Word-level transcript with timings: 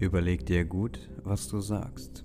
Überleg 0.00 0.46
dir 0.46 0.64
gut, 0.64 1.10
was 1.24 1.48
du 1.48 1.60
sagst. 1.60 2.24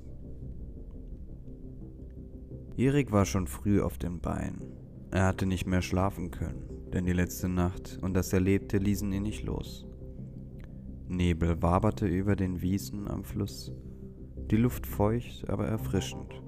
Erik 2.77 3.11
war 3.11 3.25
schon 3.25 3.47
früh 3.47 3.81
auf 3.81 3.97
den 3.97 4.19
Beinen. 4.19 4.61
Er 5.09 5.25
hatte 5.25 5.47
nicht 5.47 5.65
mehr 5.65 5.81
schlafen 5.81 6.29
können, 6.29 6.63
denn 6.93 7.05
die 7.05 7.13
letzte 7.13 7.49
Nacht 7.49 7.97
und 8.01 8.13
das 8.13 8.31
Erlebte 8.31 8.77
ließen 8.77 9.11
ihn 9.11 9.23
nicht 9.23 9.43
los. 9.43 9.87
Nebel 11.07 11.61
waberte 11.61 12.05
über 12.05 12.35
den 12.35 12.61
Wiesen 12.61 13.07
am 13.07 13.23
Fluss, 13.23 13.71
die 14.51 14.57
Luft 14.57 14.85
feucht, 14.85 15.49
aber 15.49 15.67
erfrischend. 15.67 16.41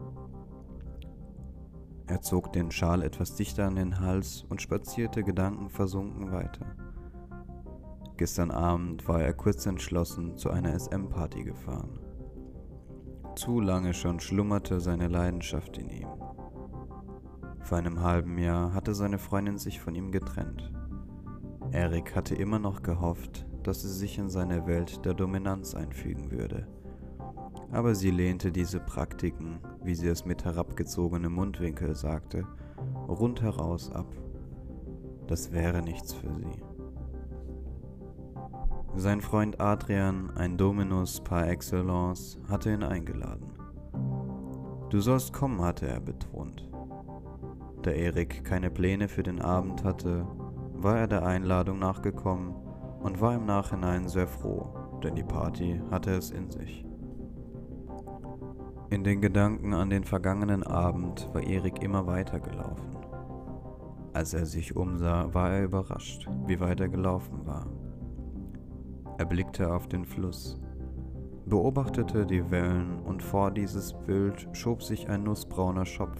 Er 2.07 2.21
zog 2.21 2.53
den 2.53 2.69
Schal 2.69 3.01
etwas 3.01 3.33
dichter 3.33 3.65
an 3.65 3.75
den 3.77 3.99
Hals 3.99 4.45
und 4.49 4.61
spazierte 4.61 5.23
gedankenversunken 5.23 6.31
weiter. 6.31 6.75
Gestern 8.17 8.49
Abend 8.49 9.05
war 9.09 9.21
er 9.21 9.33
kurz 9.33 9.65
entschlossen 9.65 10.37
zu 10.37 10.49
einer 10.49 10.77
SM-Party 10.77 11.43
gefahren. 11.43 11.99
Zu 13.35 13.59
lange 13.59 13.93
schon 13.93 14.21
schlummerte 14.21 14.79
seine 14.79 15.09
Leidenschaft 15.09 15.77
in 15.77 15.89
ihm. 15.89 16.07
Vor 17.59 17.77
einem 17.77 18.01
halben 18.01 18.37
Jahr 18.37 18.73
hatte 18.73 18.93
seine 18.93 19.17
Freundin 19.17 19.57
sich 19.57 19.81
von 19.81 19.95
ihm 19.95 20.11
getrennt. 20.11 20.71
Erik 21.71 22.15
hatte 22.15 22.35
immer 22.35 22.59
noch 22.59 22.83
gehofft, 22.83 23.45
dass 23.63 23.81
sie 23.81 23.91
sich 23.91 24.17
in 24.17 24.29
seine 24.29 24.65
Welt 24.65 25.03
der 25.03 25.13
Dominanz 25.13 25.75
einfügen 25.75 26.31
würde. 26.31 26.67
Aber 27.73 27.95
sie 27.95 28.11
lehnte 28.11 28.51
diese 28.53 28.79
Praktiken, 28.79 29.59
wie 29.83 29.95
sie 29.95 30.07
es 30.07 30.23
mit 30.23 30.45
herabgezogenem 30.45 31.33
Mundwinkel 31.33 31.95
sagte, 31.95 32.47
rundheraus 33.09 33.91
ab. 33.91 34.07
Das 35.27 35.51
wäre 35.51 35.81
nichts 35.81 36.13
für 36.13 36.33
sie. 36.33 36.74
Sein 38.97 39.19
Freund 39.19 39.59
Adrian, 39.59 40.31
ein 40.37 40.57
Dominus 40.57 41.19
par 41.19 41.49
excellence, 41.49 42.39
hatte 42.49 42.71
ihn 42.71 42.81
eingeladen. 42.81 43.51
Du 44.89 45.01
sollst 45.01 45.33
kommen, 45.33 45.61
hatte 45.61 45.85
er 45.85 45.99
betont. 45.99 46.69
Da 47.81 47.91
Erik 47.91 48.45
keine 48.45 48.71
Pläne 48.71 49.09
für 49.09 49.21
den 49.21 49.41
Abend 49.41 49.83
hatte, 49.83 50.25
war 50.73 50.97
er 50.97 51.07
der 51.07 51.25
Einladung 51.25 51.77
nachgekommen 51.77 52.55
und 53.01 53.19
war 53.19 53.35
im 53.35 53.45
Nachhinein 53.45 54.07
sehr 54.07 54.27
froh, 54.27 54.73
denn 55.03 55.15
die 55.15 55.23
Party 55.23 55.81
hatte 55.91 56.11
es 56.11 56.31
in 56.31 56.49
sich. 56.49 56.85
In 58.89 59.03
den 59.03 59.19
Gedanken 59.19 59.73
an 59.73 59.89
den 59.89 60.05
vergangenen 60.05 60.63
Abend 60.63 61.29
war 61.33 61.43
Erik 61.43 61.83
immer 61.83 62.07
weitergelaufen. 62.07 62.95
Als 64.13 64.33
er 64.33 64.45
sich 64.45 64.77
umsah, 64.77 65.33
war 65.33 65.51
er 65.51 65.65
überrascht, 65.65 66.29
wie 66.47 66.61
weit 66.61 66.79
er 66.79 66.87
gelaufen 66.87 67.45
war. 67.45 67.67
Er 69.17 69.25
blickte 69.25 69.73
auf 69.73 69.87
den 69.87 70.03
Fluss, 70.03 70.59
beobachtete 71.45 72.25
die 72.25 72.51
Wellen 72.51 72.99
und 72.99 73.23
vor 73.23 73.51
dieses 73.51 73.93
Bild 73.93 74.47
schob 74.51 74.83
sich 74.83 75.09
ein 75.09 75.23
nussbrauner 75.23 75.85
Schopf, 75.85 76.19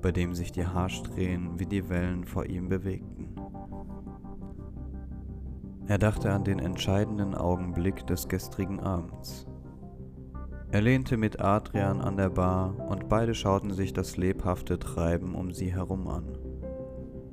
bei 0.00 0.12
dem 0.12 0.34
sich 0.34 0.52
die 0.52 0.66
Haarsträhnen 0.66 1.58
wie 1.58 1.66
die 1.66 1.88
Wellen 1.88 2.24
vor 2.24 2.46
ihm 2.46 2.68
bewegten. 2.68 3.34
Er 5.88 5.98
dachte 5.98 6.32
an 6.32 6.44
den 6.44 6.60
entscheidenden 6.60 7.34
Augenblick 7.34 8.06
des 8.06 8.28
gestrigen 8.28 8.78
Abends. 8.78 9.48
Er 10.70 10.82
lehnte 10.82 11.16
mit 11.16 11.40
Adrian 11.40 12.00
an 12.00 12.16
der 12.16 12.30
Bar 12.30 12.76
und 12.88 13.08
beide 13.08 13.34
schauten 13.34 13.72
sich 13.72 13.92
das 13.92 14.16
lebhafte 14.16 14.78
Treiben 14.78 15.34
um 15.34 15.50
sie 15.50 15.74
herum 15.74 16.06
an. 16.06 16.38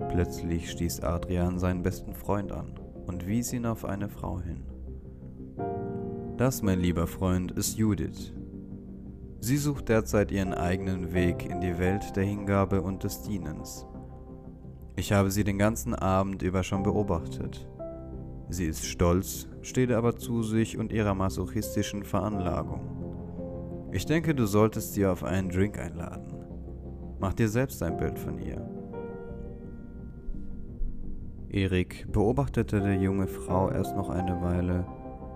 Plötzlich 0.10 0.72
stieß 0.72 1.02
Adrian 1.02 1.60
seinen 1.60 1.84
besten 1.84 2.16
Freund 2.16 2.52
an 2.52 2.80
und 3.06 3.28
wies 3.28 3.54
ihn 3.54 3.68
auf 3.68 3.86
eine 3.86 4.10
Frau 4.10 4.40
hin. 4.40 4.64
Das, 6.38 6.62
mein 6.62 6.80
lieber 6.80 7.08
Freund, 7.08 7.52
ist 7.52 7.78
Judith. 7.80 8.32
Sie 9.40 9.58
sucht 9.58 9.90
derzeit 9.90 10.32
ihren 10.32 10.54
eigenen 10.54 11.12
Weg 11.12 11.44
in 11.50 11.62
die 11.62 11.80
Welt 11.80 12.16
der 12.16 12.26
Hingabe 12.26 12.84
und 12.84 13.04
des 13.04 13.24
Dienens. 13.24 13.88
Ich 14.96 15.12
habe 15.12 15.32
sie 15.32 15.44
den 15.44 15.58
ganzen 15.58 15.96
Abend 15.96 16.44
über 16.44 16.62
schon 16.62 16.84
beobachtet. 16.84 17.68
Sie 18.50 18.66
ist 18.66 18.86
stolz, 18.86 19.48
steht 19.64 19.92
aber 19.92 20.16
zu 20.16 20.44
sich 20.44 20.78
und 20.78 20.94
ihrer 20.94 21.16
masochistischen 21.16 22.04
Veranlagung. 22.04 23.90
Ich 23.92 24.06
denke, 24.06 24.36
du 24.36 24.46
solltest 24.46 24.94
sie 24.94 25.08
auf 25.08 25.24
einen 25.24 25.50
Drink 25.50 25.80
einladen. 25.80 26.36
Mach 27.20 27.34
dir 27.34 27.50
selbst 27.50 27.82
ein 27.82 27.98
Bild 27.98 28.20
von 28.20 28.38
ihr. 28.38 28.64
Erik 31.50 32.12
beobachtete 32.12 32.80
die 32.80 33.04
junge 33.04 33.26
Frau 33.26 33.72
erst 33.72 33.96
noch 33.96 34.10
eine 34.10 34.40
Weile, 34.42 34.86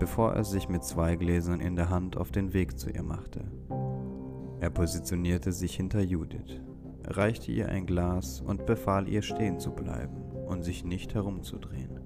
bevor 0.02 0.34
er 0.34 0.44
sich 0.44 0.68
mit 0.68 0.84
zwei 0.84 1.16
Gläsern 1.16 1.60
in 1.60 1.76
der 1.76 1.92
Hand 1.92 2.18
auf 2.18 2.32
den 2.32 2.54
Weg 2.54 2.80
zu 2.80 2.90
ihr 2.90 3.04
machte. 3.04 3.44
Er 4.60 4.72
positionierte 4.72 5.52
sich 5.52 5.76
hinter 5.76 6.02
Judith, 6.02 6.60
reichte 7.06 7.52
ihr 7.52 7.70
ein 7.70 7.86
Glas 7.86 8.42
und 8.42 8.66
befahl 8.66 9.08
ihr 9.08 9.22
stehen 9.22 9.60
zu 9.60 9.70
bleiben 9.70 10.24
und 10.48 10.64
sich 10.64 10.84
nicht 10.84 11.14
herumzudrehen. 11.14 12.00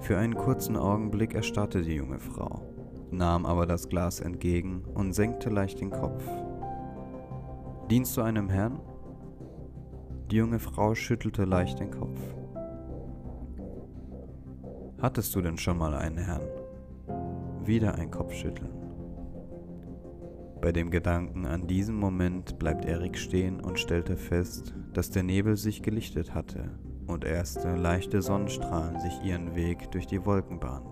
Für 0.00 0.18
einen 0.18 0.34
kurzen 0.34 0.76
Augenblick 0.76 1.34
erstarrte 1.34 1.80
die 1.80 1.94
junge 1.94 2.18
Frau, 2.18 2.60
nahm 3.10 3.46
aber 3.46 3.64
das 3.64 3.88
Glas 3.88 4.20
entgegen 4.20 4.84
und 4.92 5.14
senkte 5.14 5.48
leicht 5.48 5.80
den 5.80 5.90
Kopf. 5.90 6.22
Dienst 7.88 8.14
du 8.18 8.20
einem 8.20 8.50
Herrn? 8.50 8.80
Die 10.30 10.36
junge 10.36 10.58
Frau 10.58 10.94
schüttelte 10.94 11.46
leicht 11.46 11.80
den 11.80 11.90
Kopf. 11.90 12.20
Hattest 15.00 15.32
du 15.36 15.40
denn 15.40 15.56
schon 15.56 15.78
mal 15.78 15.94
einen 15.94 16.18
Herrn? 16.18 16.42
Wieder 17.64 17.94
ein 17.94 18.10
Kopfschütteln. 18.10 18.72
Bei 20.60 20.72
dem 20.72 20.90
Gedanken 20.90 21.46
an 21.46 21.68
diesen 21.68 21.94
Moment 21.94 22.58
bleibt 22.58 22.84
Erik 22.84 23.16
stehen 23.16 23.60
und 23.60 23.78
stellte 23.78 24.16
fest, 24.16 24.74
dass 24.92 25.12
der 25.12 25.22
Nebel 25.22 25.56
sich 25.56 25.82
gelichtet 25.82 26.34
hatte 26.34 26.76
und 27.06 27.24
erste 27.24 27.76
leichte 27.76 28.22
Sonnenstrahlen 28.22 28.98
sich 28.98 29.22
ihren 29.22 29.54
Weg 29.54 29.88
durch 29.92 30.08
die 30.08 30.26
Wolken 30.26 30.58
bahnten. 30.58 30.90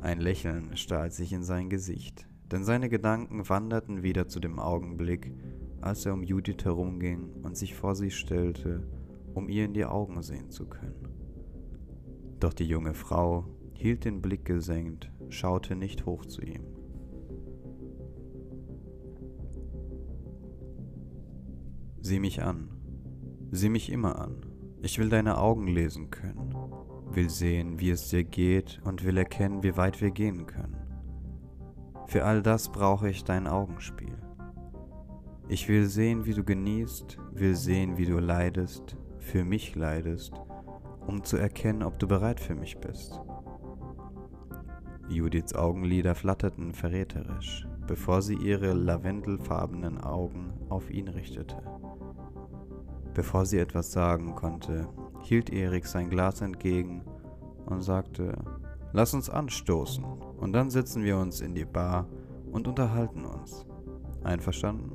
Ein 0.00 0.20
Lächeln 0.20 0.76
stahl 0.76 1.10
sich 1.10 1.32
in 1.32 1.42
sein 1.42 1.68
Gesicht, 1.68 2.28
denn 2.52 2.62
seine 2.62 2.88
Gedanken 2.88 3.48
wanderten 3.48 4.04
wieder 4.04 4.28
zu 4.28 4.38
dem 4.38 4.60
Augenblick, 4.60 5.32
als 5.80 6.06
er 6.06 6.14
um 6.14 6.22
Judith 6.22 6.64
herumging 6.64 7.32
und 7.42 7.56
sich 7.56 7.74
vor 7.74 7.96
sie 7.96 8.12
stellte, 8.12 8.86
um 9.34 9.48
ihr 9.48 9.64
in 9.64 9.74
die 9.74 9.86
Augen 9.86 10.22
sehen 10.22 10.50
zu 10.50 10.68
können. 10.68 11.27
Doch 12.40 12.52
die 12.52 12.66
junge 12.66 12.94
Frau 12.94 13.46
hielt 13.72 14.04
den 14.04 14.22
Blick 14.22 14.44
gesenkt, 14.44 15.10
schaute 15.28 15.74
nicht 15.74 16.06
hoch 16.06 16.24
zu 16.24 16.42
ihm. 16.42 16.62
Sieh 22.00 22.20
mich 22.20 22.42
an, 22.42 22.70
sieh 23.50 23.68
mich 23.68 23.90
immer 23.90 24.20
an. 24.20 24.46
Ich 24.82 24.98
will 25.00 25.08
deine 25.08 25.38
Augen 25.38 25.66
lesen 25.66 26.10
können, 26.10 26.54
will 27.10 27.28
sehen, 27.28 27.80
wie 27.80 27.90
es 27.90 28.08
dir 28.08 28.22
geht 28.22 28.80
und 28.84 29.04
will 29.04 29.16
erkennen, 29.16 29.64
wie 29.64 29.76
weit 29.76 30.00
wir 30.00 30.12
gehen 30.12 30.46
können. 30.46 30.76
Für 32.06 32.24
all 32.24 32.40
das 32.40 32.70
brauche 32.70 33.10
ich 33.10 33.24
dein 33.24 33.48
Augenspiel. 33.48 34.16
Ich 35.48 35.68
will 35.68 35.86
sehen, 35.86 36.24
wie 36.24 36.34
du 36.34 36.44
genießt, 36.44 37.18
will 37.32 37.56
sehen, 37.56 37.98
wie 37.98 38.06
du 38.06 38.18
leidest, 38.18 38.96
für 39.18 39.44
mich 39.44 39.74
leidest 39.74 40.32
um 41.08 41.24
zu 41.24 41.38
erkennen, 41.38 41.82
ob 41.82 41.98
du 41.98 42.06
bereit 42.06 42.38
für 42.38 42.54
mich 42.54 42.78
bist. 42.78 43.18
Judiths 45.08 45.54
Augenlider 45.54 46.14
flatterten 46.14 46.74
verräterisch, 46.74 47.66
bevor 47.86 48.20
sie 48.20 48.34
ihre 48.34 48.74
lavendelfarbenen 48.74 49.98
Augen 49.98 50.52
auf 50.68 50.90
ihn 50.90 51.08
richtete. 51.08 51.56
Bevor 53.14 53.46
sie 53.46 53.58
etwas 53.58 53.90
sagen 53.90 54.34
konnte, 54.34 54.86
hielt 55.22 55.50
Erik 55.50 55.86
sein 55.86 56.10
Glas 56.10 56.42
entgegen 56.42 57.02
und 57.64 57.82
sagte, 57.82 58.36
Lass 58.92 59.12
uns 59.12 59.28
anstoßen 59.28 60.04
und 60.04 60.52
dann 60.52 60.70
setzen 60.70 61.04
wir 61.04 61.18
uns 61.18 61.40
in 61.40 61.54
die 61.54 61.66
Bar 61.66 62.06
und 62.52 62.68
unterhalten 62.68 63.24
uns. 63.24 63.66
Einverstanden? 64.24 64.92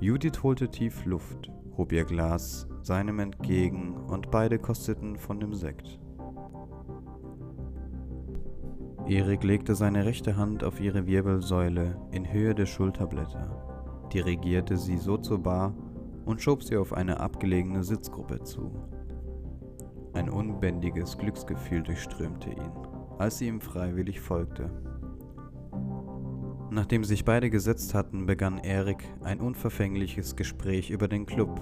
Judith 0.00 0.42
holte 0.42 0.68
tief 0.68 1.04
Luft, 1.04 1.50
hob 1.76 1.92
ihr 1.92 2.04
Glas 2.04 2.68
seinem 2.86 3.18
entgegen 3.18 3.96
und 3.96 4.30
beide 4.30 4.60
kosteten 4.60 5.16
von 5.16 5.40
dem 5.40 5.52
Sekt. 5.54 5.98
Erik 9.08 9.42
legte 9.42 9.74
seine 9.74 10.04
rechte 10.04 10.36
Hand 10.36 10.62
auf 10.62 10.80
ihre 10.80 11.06
Wirbelsäule 11.06 12.00
in 12.12 12.32
Höhe 12.32 12.54
der 12.54 12.66
Schulterblätter, 12.66 14.08
dirigierte 14.12 14.76
sie 14.76 14.98
so 14.98 15.16
zur 15.16 15.42
Bar 15.42 15.74
und 16.24 16.40
schob 16.40 16.62
sie 16.62 16.76
auf 16.76 16.92
eine 16.92 17.18
abgelegene 17.18 17.82
Sitzgruppe 17.82 18.44
zu. 18.44 18.70
Ein 20.12 20.30
unbändiges 20.30 21.18
Glücksgefühl 21.18 21.82
durchströmte 21.82 22.50
ihn, 22.50 22.72
als 23.18 23.38
sie 23.38 23.48
ihm 23.48 23.60
freiwillig 23.60 24.20
folgte. 24.20 24.70
Nachdem 26.70 27.02
sich 27.02 27.24
beide 27.24 27.50
gesetzt 27.50 27.94
hatten, 27.94 28.26
begann 28.26 28.58
Erik 28.58 29.04
ein 29.22 29.40
unverfängliches 29.40 30.36
Gespräch 30.36 30.90
über 30.90 31.08
den 31.08 31.26
Club 31.26 31.60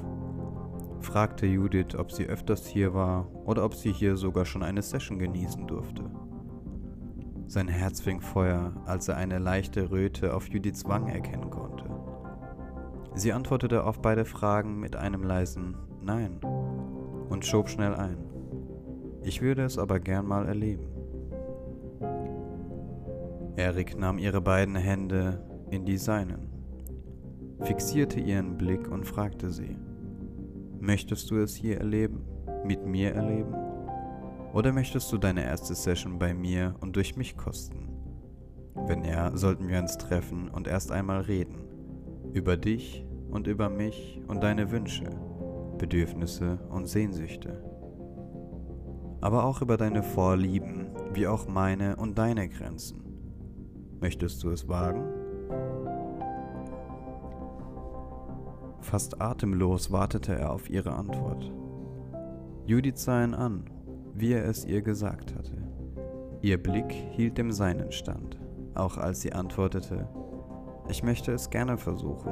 fragte 1.04 1.46
Judith, 1.46 1.94
ob 1.96 2.10
sie 2.10 2.26
öfters 2.26 2.66
hier 2.66 2.94
war 2.94 3.28
oder 3.44 3.64
ob 3.64 3.74
sie 3.74 3.92
hier 3.92 4.16
sogar 4.16 4.44
schon 4.44 4.62
eine 4.62 4.82
Session 4.82 5.18
genießen 5.18 5.66
durfte. 5.66 6.10
Sein 7.46 7.68
Herz 7.68 8.00
fing 8.00 8.20
Feuer, 8.20 8.72
als 8.86 9.06
er 9.08 9.16
eine 9.16 9.38
leichte 9.38 9.90
Röte 9.90 10.34
auf 10.34 10.48
Judiths 10.48 10.84
Wangen 10.86 11.08
erkennen 11.08 11.50
konnte. 11.50 11.84
Sie 13.14 13.32
antwortete 13.32 13.84
auf 13.84 14.00
beide 14.00 14.24
Fragen 14.24 14.80
mit 14.80 14.96
einem 14.96 15.22
leisen 15.22 15.76
Nein 16.02 16.40
und 17.28 17.44
schob 17.44 17.68
schnell 17.68 17.94
ein. 17.94 18.18
Ich 19.22 19.40
würde 19.40 19.62
es 19.62 19.78
aber 19.78 20.00
gern 20.00 20.26
mal 20.26 20.46
erleben. 20.46 20.88
Erik 23.56 23.96
nahm 23.96 24.18
ihre 24.18 24.40
beiden 24.40 24.74
Hände 24.74 25.44
in 25.70 25.84
die 25.84 25.96
seinen, 25.96 26.50
fixierte 27.60 28.18
ihren 28.18 28.56
Blick 28.56 28.90
und 28.90 29.04
fragte 29.06 29.50
sie, 29.50 29.76
Möchtest 30.84 31.30
du 31.30 31.36
es 31.36 31.54
hier 31.54 31.78
erleben, 31.78 32.26
mit 32.62 32.84
mir 32.84 33.14
erleben? 33.14 33.54
Oder 34.52 34.70
möchtest 34.70 35.10
du 35.10 35.16
deine 35.16 35.42
erste 35.42 35.74
Session 35.74 36.18
bei 36.18 36.34
mir 36.34 36.74
und 36.80 36.94
durch 36.94 37.16
mich 37.16 37.38
kosten? 37.38 37.88
Wenn 38.74 39.02
ja, 39.02 39.34
sollten 39.34 39.66
wir 39.66 39.78
uns 39.78 39.96
treffen 39.96 40.50
und 40.50 40.68
erst 40.68 40.92
einmal 40.92 41.22
reden. 41.22 41.64
Über 42.34 42.58
dich 42.58 43.06
und 43.30 43.46
über 43.46 43.70
mich 43.70 44.20
und 44.28 44.42
deine 44.42 44.70
Wünsche, 44.72 45.08
Bedürfnisse 45.78 46.58
und 46.68 46.86
Sehnsüchte. 46.86 47.64
Aber 49.22 49.44
auch 49.44 49.62
über 49.62 49.78
deine 49.78 50.02
Vorlieben, 50.02 50.90
wie 51.14 51.26
auch 51.26 51.48
meine 51.48 51.96
und 51.96 52.18
deine 52.18 52.46
Grenzen. 52.50 53.02
Möchtest 54.02 54.42
du 54.42 54.50
es 54.50 54.68
wagen? 54.68 55.23
Fast 58.84 59.20
atemlos 59.20 59.90
wartete 59.90 60.34
er 60.38 60.52
auf 60.52 60.68
ihre 60.68 60.92
Antwort. 60.92 61.50
Judith 62.66 62.98
sah 62.98 63.24
ihn 63.24 63.32
an, 63.32 63.64
wie 64.12 64.34
er 64.34 64.44
es 64.44 64.66
ihr 64.66 64.82
gesagt 64.82 65.34
hatte. 65.34 65.56
Ihr 66.42 66.62
Blick 66.62 66.92
hielt 67.12 67.38
dem 67.38 67.50
seinen 67.50 67.90
stand, 67.92 68.38
auch 68.74 68.98
als 68.98 69.22
sie 69.22 69.32
antwortete, 69.32 70.06
ich 70.90 71.02
möchte 71.02 71.32
es 71.32 71.48
gerne 71.48 71.78
versuchen. 71.78 72.30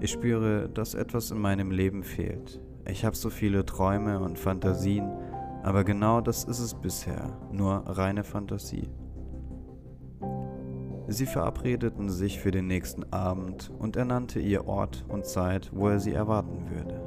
Ich 0.00 0.10
spüre, 0.12 0.68
dass 0.68 0.92
etwas 0.92 1.30
in 1.30 1.38
meinem 1.38 1.70
Leben 1.70 2.02
fehlt. 2.02 2.60
Ich 2.86 3.06
habe 3.06 3.16
so 3.16 3.30
viele 3.30 3.64
Träume 3.64 4.20
und 4.20 4.38
Fantasien, 4.38 5.10
aber 5.62 5.82
genau 5.82 6.20
das 6.20 6.44
ist 6.44 6.60
es 6.60 6.74
bisher, 6.74 7.38
nur 7.50 7.84
reine 7.86 8.22
Fantasie. 8.22 8.90
Sie 11.14 11.26
verabredeten 11.26 12.10
sich 12.10 12.40
für 12.40 12.50
den 12.50 12.66
nächsten 12.66 13.04
Abend 13.12 13.70
und 13.78 13.94
er 13.94 14.04
nannte 14.04 14.40
ihr 14.40 14.66
Ort 14.66 15.04
und 15.06 15.24
Zeit, 15.24 15.70
wo 15.72 15.86
er 15.86 16.00
sie 16.00 16.12
erwarten 16.12 16.68
würde. 16.68 17.00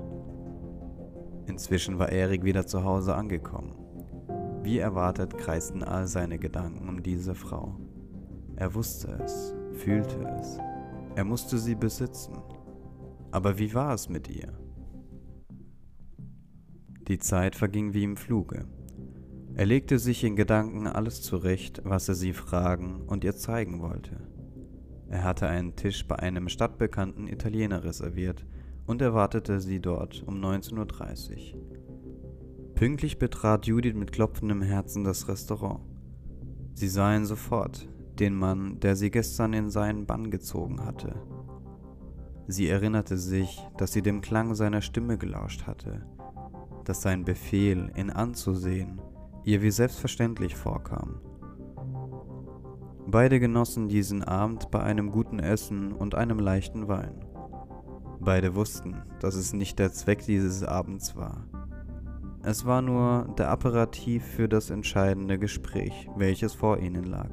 Inzwischen 1.46 2.00
war 2.00 2.08
Erik 2.08 2.46
wieder 2.46 2.66
zu 2.66 2.86
Hause 2.86 3.16
angekommen. 3.16 3.76
Wie 4.64 4.78
erwartet 4.78 5.38
kreisten 5.38 5.84
all 5.84 6.08
seine 6.08 6.40
Gedanken 6.40 6.88
um 6.88 7.04
diese 7.04 7.36
Frau. 7.36 7.76
Er 8.56 8.74
wusste 8.74 9.12
es, 9.26 9.54
fühlte 9.74 10.26
es. 10.40 10.58
Er 11.16 11.26
musste 11.26 11.58
sie 11.58 11.76
besitzen. 11.76 12.38
Aber 13.32 13.60
wie 13.60 13.74
war 13.74 13.94
es 13.94 14.08
mit 14.08 14.30
ihr? 14.30 14.58
Die 17.10 17.20
Zeit 17.20 17.58
verging 17.58 17.94
wie 17.94 18.06
im 18.06 18.16
Fluge. 18.16 18.70
Er 19.58 19.66
legte 19.66 19.98
sich 19.98 20.24
in 20.24 20.36
Gedanken 20.36 20.86
alles 20.86 21.24
zurecht, 21.24 21.82
was 21.84 22.08
er 22.08 22.14
sie 22.14 22.34
fragen 22.34 23.02
und 23.08 23.24
ihr 23.24 23.36
zeigen 23.36 23.82
wollte. 23.82 24.20
Er 25.10 25.24
hatte 25.24 25.48
einen 25.48 25.76
Tisch 25.76 26.08
bei 26.08 26.16
einem 26.18 26.48
stadtbekannten 26.48 27.28
Italiener 27.28 27.84
reserviert 27.84 28.46
und 28.86 29.02
erwartete 29.02 29.60
sie 29.60 29.80
dort 29.80 30.22
um 30.28 30.36
19.30 30.36 31.56
Uhr. 31.56 31.62
Pünktlich 32.76 33.18
betrat 33.18 33.66
Judith 33.66 33.96
mit 33.96 34.12
klopfendem 34.12 34.62
Herzen 34.62 35.04
das 35.04 35.28
Restaurant. 35.28 35.80
Sie 36.76 36.88
sah 36.88 37.16
ihn 37.16 37.26
sofort, 37.26 37.90
den 38.20 38.36
Mann, 38.36 38.80
der 38.80 38.96
sie 38.96 39.10
gestern 39.10 39.54
in 39.54 39.72
seinen 39.72 40.06
Bann 40.06 40.30
gezogen 40.30 40.86
hatte. 40.86 41.16
Sie 42.46 42.68
erinnerte 42.68 43.18
sich, 43.18 43.60
dass 43.80 43.92
sie 43.92 44.04
dem 44.04 44.22
Klang 44.22 44.54
seiner 44.54 44.84
Stimme 44.84 45.18
gelauscht 45.18 45.66
hatte, 45.66 46.06
dass 46.86 47.02
sein 47.02 47.26
Befehl, 47.26 47.92
ihn 47.98 48.12
anzusehen, 48.12 49.02
ihr 49.48 49.62
wie 49.62 49.72
selbstverständlich 49.72 50.58
vorkam. 50.58 51.22
Beide 53.08 53.40
genossen 53.40 53.88
diesen 53.88 54.22
Abend 54.22 54.70
bei 54.72 54.82
einem 54.82 55.10
guten 55.10 55.40
Essen 55.40 55.94
und 55.94 56.16
einem 56.16 56.38
leichten 56.38 56.90
Wein. 56.90 57.24
Beide 58.20 58.56
wussten, 58.56 59.02
dass 59.22 59.36
es 59.36 59.54
nicht 59.54 59.80
der 59.80 59.94
Zweck 59.94 60.26
dieses 60.26 60.64
Abends 60.64 61.16
war. 61.16 61.46
Es 62.44 62.66
war 62.66 62.82
nur 62.82 63.34
der 63.38 63.50
Apparativ 63.50 64.26
für 64.26 64.50
das 64.50 64.70
entscheidende 64.70 65.40
Gespräch, 65.40 66.10
welches 66.18 66.54
vor 66.54 66.80
ihnen 66.80 67.06
lag. 67.06 67.30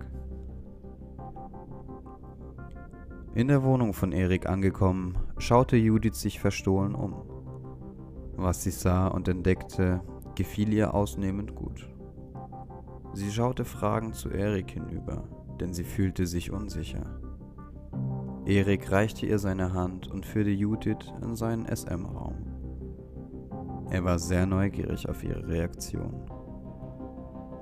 In 3.35 3.49
der 3.49 3.65
Wohnung 3.65 3.93
von 3.93 4.13
Erik 4.13 4.49
angekommen, 4.49 5.19
schaute 5.39 5.77
Judith 5.77 6.15
sich 6.15 6.39
verstohlen 6.39 6.95
um. 6.95 7.15
Was 8.37 8.63
sie 8.63 8.71
sah 8.71 9.09
und 9.09 9.27
entdeckte, 9.27 10.01
gefiel 10.37 10.73
ihr 10.73 10.95
ausnehmend 10.95 11.57
gut. 11.57 11.89
Sie 13.15 13.31
schaute 13.31 13.65
fragend 13.65 14.17
zu 14.17 14.29
Erik 14.29 14.73
hinüber, 14.73 15.23
denn 15.61 15.73
sie 15.73 15.85
fühlte 15.85 16.27
sich 16.27 16.51
unsicher. 16.51 17.21
Erik 18.45 18.91
reichte 18.91 19.25
ihr 19.25 19.39
seine 19.39 19.73
Hand 19.73 20.09
und 20.09 20.27
führte 20.27 20.51
Judith 20.51 21.13
in 21.23 21.37
seinen 21.37 21.65
SM-Raum. 21.65 22.35
Er 23.91 24.05
war 24.05 24.19
sehr 24.19 24.47
neugierig 24.47 25.09
auf 25.09 25.23
ihre 25.23 25.47
Reaktion. 25.47 26.29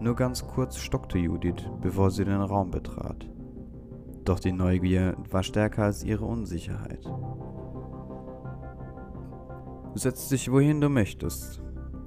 Nur 0.01 0.17
ganz 0.17 0.47
kurz 0.47 0.79
stockte 0.79 1.19
Judith, 1.19 1.71
bevor 1.83 2.11
sie 2.11 2.25
den 2.25 2.41
Raum 2.41 2.71
betrat. 2.71 3.29
Doch 4.25 4.41
die 4.41 4.53
Neugier 4.53 5.17
war 5.31 5.43
stärker 5.43 5.85
als 5.85 6.03
ihre 6.03 6.25
Unsicherheit. 6.25 7.05
Setz 9.95 10.31
dich 10.31 10.51
wohin 10.51 10.81
du 10.81 10.89
möchtest, 10.89 11.63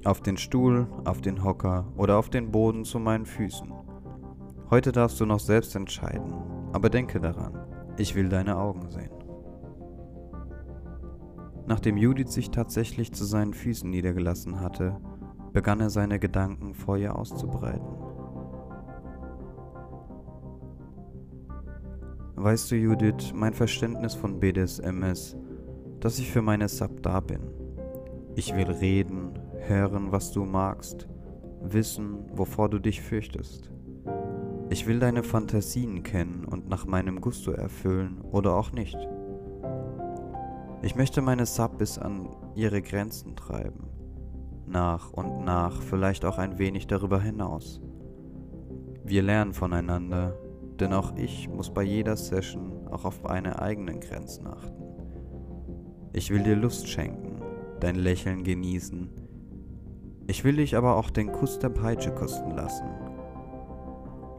auf 0.05 0.21
den 0.21 0.37
Stuhl, 0.37 0.87
auf 1.03 1.21
den 1.21 1.43
Hocker 1.43 1.91
oder 1.97 2.17
auf 2.17 2.29
den 2.29 2.51
Boden 2.51 2.85
zu 2.85 2.99
meinen 2.99 3.25
Füßen. 3.25 3.71
Heute 4.69 4.91
darfst 4.91 5.19
du 5.19 5.25
noch 5.25 5.39
selbst 5.39 5.75
entscheiden, 5.75 6.33
aber 6.73 6.89
denke 6.89 7.19
daran, 7.19 7.57
ich 7.97 8.15
will 8.15 8.29
deine 8.29 8.57
Augen 8.57 8.89
sehen. 8.89 9.11
Nachdem 11.67 11.97
Judith 11.97 12.31
sich 12.31 12.51
tatsächlich 12.51 13.13
zu 13.13 13.25
seinen 13.25 13.53
Füßen 13.53 13.89
niedergelassen 13.89 14.59
hatte, 14.59 14.97
begann 15.53 15.79
er 15.79 15.89
seine 15.89 16.19
Gedanken 16.19 16.73
vor 16.75 16.97
ihr 16.97 17.17
auszubreiten. 17.17 17.87
Weißt 22.35 22.69
du, 22.69 22.75
Judith, 22.75 23.33
mein 23.33 23.53
Verständnis 23.53 24.13
von 24.13 24.39
BDSM 24.39 25.01
ist, 25.03 25.35
dass 25.99 26.19
ich 26.19 26.29
für 26.29 26.43
meine 26.43 26.67
Sub 26.67 27.01
da 27.01 27.19
bin. 27.19 27.39
Ich 28.35 28.55
will 28.55 28.69
reden, 28.69 29.39
hören, 29.67 30.11
was 30.11 30.31
du 30.31 30.45
magst, 30.45 31.07
wissen, 31.61 32.25
wovor 32.33 32.69
du 32.69 32.79
dich 32.79 33.01
fürchtest. 33.01 33.71
Ich 34.69 34.87
will 34.87 34.99
deine 34.99 35.23
Fantasien 35.23 36.03
kennen 36.03 36.45
und 36.45 36.69
nach 36.69 36.85
meinem 36.85 37.21
Gusto 37.21 37.51
erfüllen 37.51 38.21
oder 38.21 38.55
auch 38.55 38.71
nicht. 38.71 38.97
Ich 40.81 40.95
möchte 40.95 41.21
meine 41.21 41.45
Sub 41.45 41.77
bis 41.77 41.97
an 41.97 42.29
ihre 42.55 42.81
Grenzen 42.81 43.35
treiben, 43.35 43.87
nach 44.67 45.11
und 45.11 45.43
nach 45.45 45.81
vielleicht 45.81 46.25
auch 46.25 46.37
ein 46.37 46.57
wenig 46.57 46.87
darüber 46.87 47.21
hinaus. 47.21 47.81
Wir 49.03 49.21
lernen 49.21 49.53
voneinander, 49.53 50.35
denn 50.79 50.93
auch 50.93 51.15
ich 51.15 51.47
muss 51.47 51.73
bei 51.73 51.83
jeder 51.83 52.17
Session 52.17 52.87
auch 52.89 53.05
auf 53.05 53.23
meine 53.23 53.61
eigenen 53.61 53.99
Grenzen 53.99 54.47
achten. 54.47 54.83
Ich 56.13 56.31
will 56.31 56.43
dir 56.43 56.55
Lust 56.55 56.87
schenken, 56.87 57.41
dein 57.79 57.95
Lächeln 57.95 58.43
genießen, 58.43 59.09
ich 60.27 60.43
will 60.43 60.57
dich 60.57 60.75
aber 60.75 60.95
auch 60.95 61.09
den 61.09 61.31
Kuss 61.31 61.59
der 61.59 61.69
Peitsche 61.69 62.11
kosten 62.11 62.51
lassen. 62.51 62.87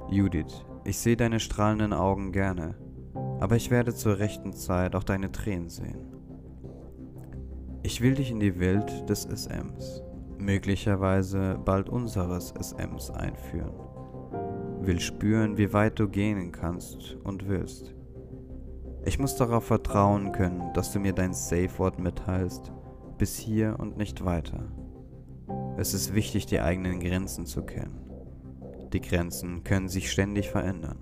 Judith, 0.08 0.64
ich 0.84 0.98
sehe 0.98 1.16
deine 1.16 1.40
strahlenden 1.40 1.92
Augen 1.92 2.32
gerne, 2.32 2.76
aber 3.40 3.56
ich 3.56 3.70
werde 3.70 3.94
zur 3.94 4.18
rechten 4.18 4.52
Zeit 4.52 4.94
auch 4.94 5.04
deine 5.04 5.32
Tränen 5.32 5.68
sehen. 5.68 6.16
Ich 7.82 8.00
will 8.00 8.14
dich 8.14 8.30
in 8.30 8.40
die 8.40 8.58
Welt 8.58 9.08
des 9.08 9.24
SMs, 9.24 10.02
möglicherweise 10.38 11.58
bald 11.64 11.88
unseres 11.88 12.52
SMs 12.58 13.10
einführen. 13.10 13.74
Will 14.80 15.00
spüren, 15.00 15.56
wie 15.56 15.72
weit 15.72 15.98
du 15.98 16.08
gehen 16.08 16.52
kannst 16.52 17.16
und 17.22 17.48
wirst. 17.48 17.94
Ich 19.04 19.20
muss 19.20 19.36
darauf 19.36 19.64
vertrauen 19.64 20.32
können, 20.32 20.72
dass 20.74 20.92
du 20.92 20.98
mir 20.98 21.12
dein 21.12 21.32
Safe-Wort 21.32 22.00
mitteilst, 22.00 22.72
bis 23.18 23.36
hier 23.36 23.76
und 23.78 23.96
nicht 23.96 24.24
weiter. 24.24 24.64
Es 25.78 25.92
ist 25.92 26.14
wichtig, 26.14 26.47
die 26.47 26.61
eigenen 26.61 27.00
Grenzen 27.00 27.45
zu 27.45 27.62
kennen. 27.62 28.00
Die 28.92 29.00
Grenzen 29.00 29.62
können 29.62 29.88
sich 29.88 30.11
ständig 30.11 30.49
verändern. 30.49 30.99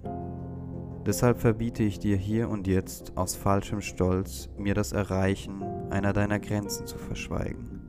Deshalb 1.07 1.38
verbiete 1.38 1.83
ich 1.83 2.00
dir 2.00 2.16
hier 2.16 2.49
und 2.49 2.66
jetzt 2.66 3.16
aus 3.16 3.37
falschem 3.37 3.81
Stolz, 3.81 4.49
mir 4.59 4.75
das 4.75 4.93
Erreichen 4.93 5.62
einer 5.90 6.12
deiner 6.12 6.40
Grenzen 6.40 6.87
zu 6.87 6.99
verschweigen. 6.99 7.83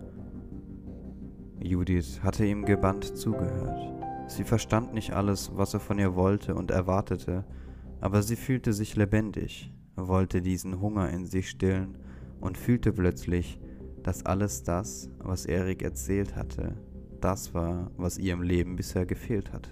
Judith 1.60 2.20
hatte 2.22 2.46
ihm 2.46 2.66
gebannt 2.66 3.18
zugehört. 3.18 3.94
Sie 4.28 4.44
verstand 4.44 4.94
nicht 4.94 5.14
alles, 5.14 5.52
was 5.56 5.74
er 5.74 5.80
von 5.80 5.98
ihr 5.98 6.16
wollte 6.16 6.54
und 6.54 6.70
erwartete, 6.70 7.46
aber 8.00 8.22
sie 8.22 8.36
fühlte 8.36 8.74
sich 8.74 8.96
lebendig, 8.96 9.74
wollte 9.96 10.42
diesen 10.42 10.82
Hunger 10.82 11.10
in 11.10 11.26
sich 11.26 11.50
stillen 11.50 11.98
und 12.42 12.58
fühlte 12.58 12.94
plötzlich, 12.94 13.60
dass 14.06 14.24
alles 14.24 14.62
das, 14.62 15.10
was 15.18 15.48
Erik 15.48 15.82
erzählt 15.82 16.36
hatte, 16.36 16.78
das 17.22 17.56
war, 17.56 17.90
was 17.98 18.20
ihr 18.20 18.34
im 18.34 18.44
Leben 18.44 18.76
bisher 18.76 19.08
gefehlt 19.08 19.52
hatte. 19.52 19.72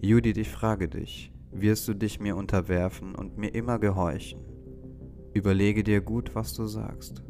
Judith, 0.00 0.36
ich 0.36 0.50
frage 0.50 0.88
dich, 0.88 1.32
wirst 1.50 1.88
du 1.88 1.94
dich 1.94 2.20
mir 2.20 2.36
unterwerfen 2.36 3.16
und 3.16 3.36
mir 3.36 3.52
immer 3.56 3.80
gehorchen? 3.80 4.38
Überlege 5.34 5.82
dir 5.82 6.00
gut, 6.00 6.36
was 6.36 6.54
du 6.54 6.68
sagst. 6.68 7.24